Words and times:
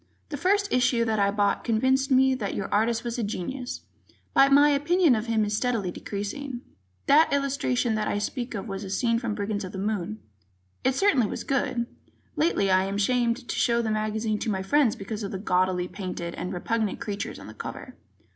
The 0.29 0.35
first 0.35 0.73
issue 0.73 1.05
that 1.05 1.19
I 1.19 1.29
bought 1.29 1.63
convinced 1.63 2.09
me 2.09 2.33
that 2.33 2.55
your 2.55 2.73
artist 2.73 3.03
was 3.03 3.19
a 3.19 3.23
genius, 3.23 3.81
but 4.33 4.51
my 4.51 4.69
opinion 4.71 5.13
of 5.13 5.27
him 5.27 5.45
is 5.45 5.55
steadily 5.55 5.91
decreasing. 5.91 6.61
That 7.05 7.31
illustration 7.31 7.93
that 7.93 8.07
I 8.07 8.17
speak 8.17 8.55
of 8.55 8.67
was 8.67 8.83
a 8.83 8.89
scene 8.89 9.19
from 9.19 9.35
"Brigands 9.35 9.63
of 9.63 9.73
the 9.73 9.77
Moon." 9.77 10.17
It 10.83 10.95
certainly 10.95 11.27
was 11.27 11.43
good. 11.43 11.85
Lately, 12.35 12.71
I 12.71 12.85
am 12.85 12.95
ashamed 12.95 13.47
to 13.47 13.55
show 13.55 13.83
the 13.83 13.91
magazine 13.91 14.39
to 14.39 14.49
my 14.49 14.63
friends 14.63 14.95
because 14.95 15.21
of 15.21 15.29
the 15.31 15.37
gaudily 15.37 15.87
painted 15.87 16.33
and 16.33 16.51
repugnant 16.51 16.99
creatures 16.99 17.37
on 17.37 17.45
the 17.45 17.53
cover. 17.53 17.95